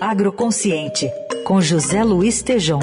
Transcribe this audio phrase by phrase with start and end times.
[0.00, 1.10] Agroconsciente,
[1.42, 2.80] com José Luiz Tejom.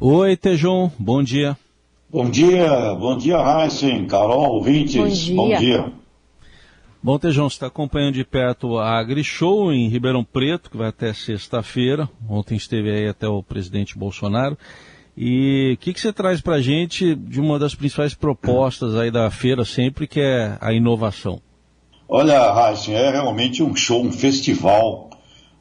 [0.00, 1.56] Oi, Tejom, bom dia.
[2.10, 4.96] Bom dia, bom dia, Heisen, Carol, ouvintes.
[4.96, 5.36] Bom dia.
[5.36, 5.92] Bom dia.
[7.00, 11.14] Bom, Tejão, você está acompanhando de perto a AgriShow em Ribeirão Preto, que vai até
[11.14, 12.10] sexta-feira.
[12.28, 14.58] Ontem esteve aí até o presidente Bolsonaro.
[15.16, 19.10] E o que, que você traz para a gente de uma das principais propostas aí
[19.10, 21.40] da feira sempre, que é a inovação?
[22.12, 25.10] Olha, Raíssa, é realmente um show, um festival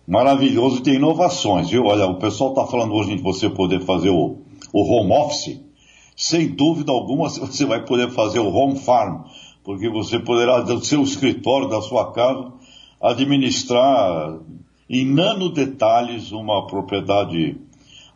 [0.08, 1.86] maravilhoso de inovações, viu?
[1.86, 4.38] Olha, o pessoal está falando hoje de você poder fazer o,
[4.74, 5.62] o home office.
[6.18, 9.26] Sem dúvida alguma, você vai poder fazer o home farm
[9.64, 12.52] porque você poderá, do seu escritório, da sua casa,
[13.00, 14.40] administrar
[14.90, 17.56] em nano detalhes uma propriedade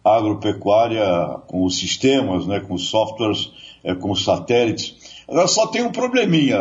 [0.04, 1.06] agropecuária
[1.46, 3.52] com os sistemas, né, com os softwares,
[3.84, 4.96] é, com os satélites.
[5.28, 6.60] Agora só tem um probleminha,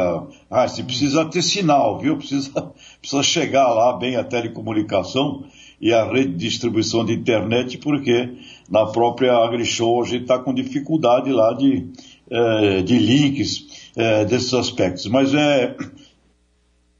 [0.51, 2.16] ah, você precisa ter sinal, viu?
[2.16, 5.45] Precisa, precisa chegar lá bem a telecomunicação
[5.81, 8.31] e a rede de distribuição de internet, porque
[8.70, 11.89] na própria AgriShow a gente está com dificuldade lá de,
[12.31, 15.06] é, de links é, desses aspectos.
[15.06, 15.77] Mas é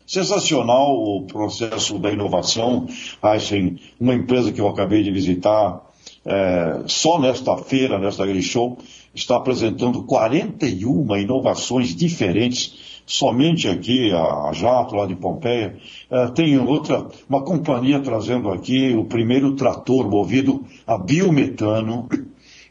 [0.05, 2.87] sensacional o processo da inovação.
[3.23, 5.81] Aysen, uma empresa que eu acabei de visitar,
[6.25, 8.79] é, só nesta feira, nesta show,
[9.15, 15.77] está apresentando 41 inovações diferentes somente aqui, a Jato, lá de Pompeia.
[16.11, 22.09] É, tem outra, uma companhia trazendo aqui o primeiro trator movido a biometano,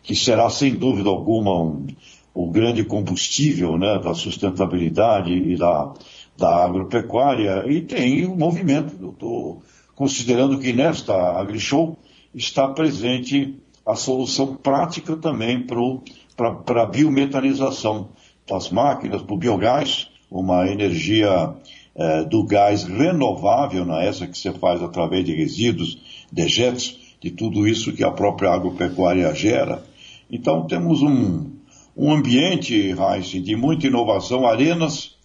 [0.02, 1.86] que será sem dúvida alguma um,
[2.34, 5.94] o grande combustível né, da sustentabilidade e da,
[6.38, 9.10] da agropecuária, e tem um movimento.
[9.10, 9.62] Estou
[9.96, 11.98] considerando que nesta AgriShow
[12.34, 15.80] está presente a solução prática também para
[16.48, 18.10] a biometanização
[18.48, 21.56] das máquinas, para o biogás, uma energia
[21.96, 27.30] é, do gás renovável, não é essa que você faz através de resíduos, dejetos, de
[27.32, 29.84] tudo isso que a própria agropecuária gera.
[30.30, 31.52] Então temos um,
[31.96, 35.16] um ambiente, Heisen, de muita inovação, arenas,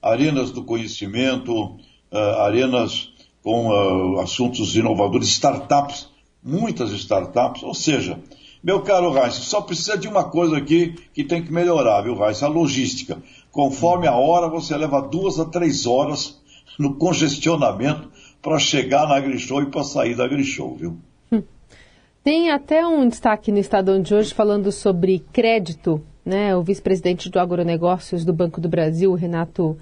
[0.00, 3.10] arenas do conhecimento, uh, arenas
[3.42, 6.08] com uh, assuntos inovadores, startups,
[6.42, 8.18] muitas startups, ou seja,
[8.62, 12.42] meu caro Reis, só precisa de uma coisa aqui que tem que melhorar, viu, Reis?
[12.42, 13.22] A logística.
[13.50, 16.40] Conforme a hora, você leva duas a três horas
[16.78, 18.08] no congestionamento
[18.40, 20.96] para chegar na AgriShow e para sair da AgriShow, viu?
[22.24, 27.38] Tem até um destaque no Estadão de hoje falando sobre crédito né, o vice-presidente do
[27.38, 29.76] agronegócios do Banco do Brasil, Renato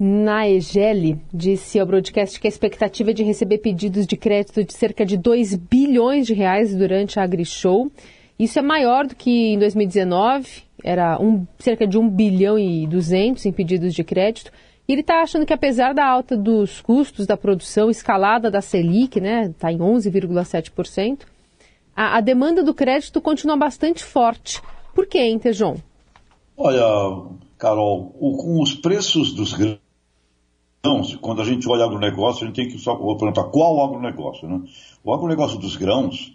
[0.00, 5.04] Naegeli, disse ao broadcast que a expectativa é de receber pedidos de crédito de cerca
[5.04, 7.90] de 2 bilhões de reais durante a AgriShow.
[8.38, 13.44] Isso é maior do que em 2019, era um, cerca de 1 bilhão e 200
[13.46, 14.52] em pedidos de crédito.
[14.86, 19.20] E ele está achando que apesar da alta dos custos da produção, escalada da Selic,
[19.20, 21.22] né, está em 11,7%,
[21.94, 24.62] a, a demanda do crédito continua bastante forte.
[24.94, 25.76] Por que, hein, Tejon?
[26.56, 26.84] Olha,
[27.58, 29.87] Carol, com os preços dos grãos,
[31.20, 34.62] quando a gente olha agronegócio, a gente tem que só perguntar qual agronegócio, né?
[35.04, 36.32] O agronegócio dos grãos,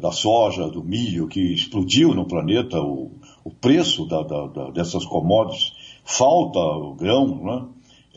[0.00, 3.12] da soja, do milho, que explodiu no planeta, o,
[3.42, 5.72] o preço da, da, da, dessas commodities,
[6.04, 7.64] falta o grão, né?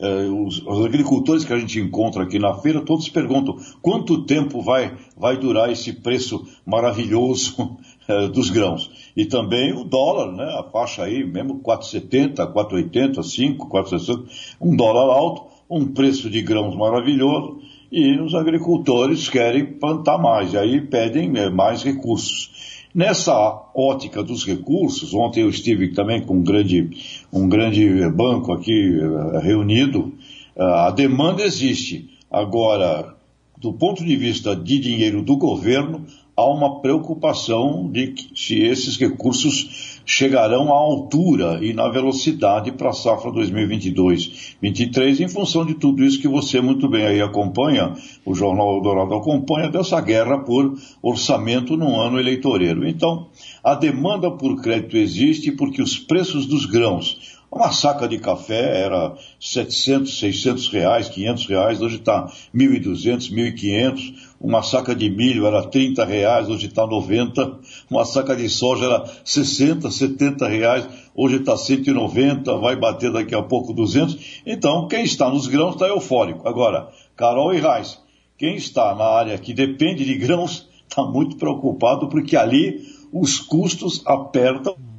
[0.02, 4.62] É, os, os, agricultores que a gente encontra aqui na feira, todos perguntam quanto tempo
[4.62, 7.76] vai, vai durar esse preço maravilhoso
[8.08, 8.90] é, dos grãos.
[9.14, 15.14] E também o dólar, né, a faixa aí, mesmo 4,70, 4,80, 5, 4,60, um dólar
[15.14, 17.60] alto, um preço de grãos maravilhoso,
[17.92, 22.50] e os agricultores querem plantar mais, e aí pedem é, mais recursos.
[22.92, 23.32] Nessa
[23.72, 26.90] ótica dos recursos, ontem eu estive também com um grande,
[27.32, 30.12] um grande banco aqui eh, reunido,
[30.56, 32.10] eh, a demanda existe.
[32.28, 33.14] Agora,
[33.56, 36.04] do ponto de vista de dinheiro do governo,
[36.36, 42.92] há uma preocupação de se esses recursos chegarão à altura e na velocidade para a
[42.92, 47.94] safra 2022-23, em função de tudo isso que você muito bem aí acompanha,
[48.24, 52.86] o Jornal Eldorado acompanha, dessa guerra por orçamento no ano eleitoreiro.
[52.86, 53.28] Então,
[53.62, 59.16] a demanda por crédito existe porque os preços dos grãos, uma saca de café era
[59.40, 64.14] 700, 600 reais, 500 reais, hoje está 1.200, 1.500.
[64.40, 67.58] Uma saca de milho era 30 reais, hoje está 90.
[67.90, 73.42] Uma saca de soja era 60, 70 reais, hoje está 190, vai bater daqui a
[73.42, 74.42] pouco 200.
[74.46, 76.48] Então, quem está nos grãos está eufórico.
[76.48, 77.98] Agora, Carol e Reis,
[78.38, 82.80] quem está na área que depende de grãos está muito preocupado porque ali
[83.12, 84.89] os custos apertam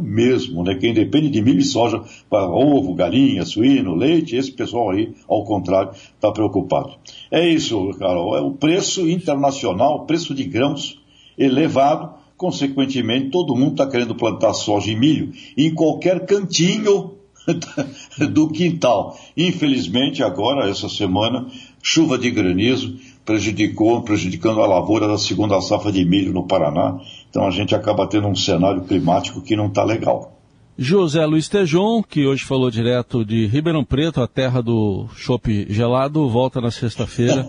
[0.00, 0.74] mesmo, né?
[0.74, 5.44] Quem depende de milho e soja para ovo, galinha, suíno, leite, esse pessoal aí, ao
[5.44, 6.92] contrário, está preocupado.
[7.30, 8.36] É isso, Carol.
[8.36, 11.00] É o preço internacional, o preço de grãos
[11.36, 17.14] elevado, consequentemente, todo mundo está querendo plantar soja e milho em qualquer cantinho
[18.32, 19.18] do quintal.
[19.36, 21.46] Infelizmente, agora, essa semana,
[21.82, 22.96] chuva de granizo
[23.28, 26.98] prejudicou, prejudicando a lavoura da segunda safra de milho no Paraná.
[27.28, 30.32] Então a gente acaba tendo um cenário climático que não está legal.
[30.78, 36.26] José Luiz Tejon, que hoje falou direto de Ribeirão Preto, a terra do chopp gelado,
[36.26, 37.46] volta na sexta-feira.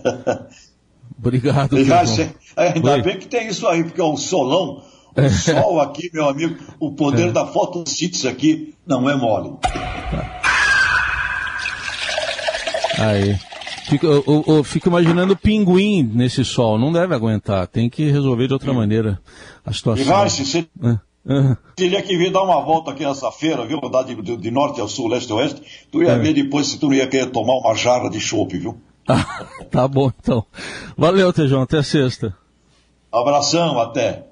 [1.18, 2.28] Obrigado, Tejon.
[2.54, 3.02] Ainda Oi.
[3.02, 4.82] bem que tem isso aí, porque é um solão,
[5.16, 7.32] o sol aqui, meu amigo, o poder é.
[7.32, 9.54] da fotossíntese aqui não é mole.
[9.62, 10.42] Tá.
[12.98, 13.49] Aí.
[13.90, 16.78] Fico, eu, eu, fico imaginando o pinguim nesse sol.
[16.78, 17.66] Não deve aguentar.
[17.66, 19.20] Tem que resolver de outra maneira
[19.66, 20.04] a situação.
[20.04, 21.56] Irache, você é.
[21.74, 23.80] teria que vir dar uma volta aqui nessa feira, viu?
[23.82, 25.60] Andar de, de, de norte a sul, leste a oeste.
[25.90, 26.18] Tu ia é.
[26.18, 28.80] ver depois se tu não ia querer tomar uma jarra de chope, viu?
[29.72, 30.46] tá bom, então.
[30.96, 31.62] Valeu, Tejão.
[31.62, 32.32] Até sexta.
[33.10, 34.29] Abração, até.